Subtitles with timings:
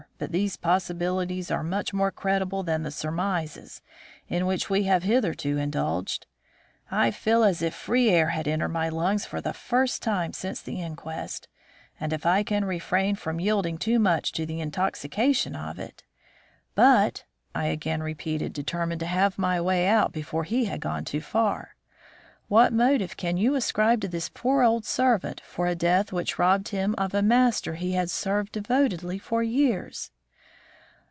[0.17, 3.81] But these possibilities are much more credible than the surmises
[4.27, 6.27] in which we have hitherto indulged.
[6.91, 10.61] I feel as if free air had entered my lungs for the first time since
[10.61, 11.47] the inquest;
[11.99, 16.03] and if I can refrain from yielding too much to the intoxication of it"
[16.75, 17.23] "But,"
[17.55, 21.75] I again repeated, determined to have my say out before he had gone too far,
[22.47, 26.67] "what motive can you ascribe to this poor old servant for a death which robbed
[26.69, 30.11] him of a master he had served devotedly for years?"